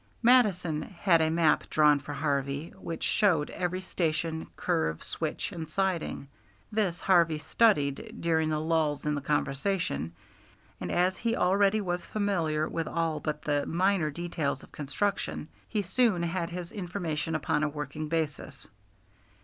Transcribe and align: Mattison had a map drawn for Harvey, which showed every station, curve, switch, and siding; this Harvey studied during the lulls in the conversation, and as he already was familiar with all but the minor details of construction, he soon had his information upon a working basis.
Mattison 0.23 0.81
had 0.81 1.21
a 1.21 1.29
map 1.29 1.69
drawn 1.69 1.99
for 1.99 2.11
Harvey, 2.13 2.73
which 2.75 3.03
showed 3.03 3.51
every 3.51 3.81
station, 3.81 4.47
curve, 4.55 5.03
switch, 5.03 5.51
and 5.51 5.69
siding; 5.69 6.27
this 6.71 6.99
Harvey 7.01 7.37
studied 7.37 8.15
during 8.19 8.49
the 8.49 8.59
lulls 8.59 9.05
in 9.05 9.13
the 9.13 9.21
conversation, 9.21 10.13
and 10.79 10.91
as 10.91 11.17
he 11.19 11.35
already 11.35 11.81
was 11.81 12.03
familiar 12.03 12.67
with 12.67 12.87
all 12.87 13.19
but 13.19 13.43
the 13.43 13.63
minor 13.67 14.09
details 14.09 14.63
of 14.63 14.71
construction, 14.71 15.47
he 15.69 15.83
soon 15.83 16.23
had 16.23 16.49
his 16.49 16.71
information 16.71 17.35
upon 17.35 17.61
a 17.61 17.69
working 17.69 18.07
basis. 18.09 18.67